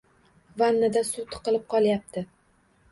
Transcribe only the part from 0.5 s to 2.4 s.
Vannada suv tiqilib qolyapti.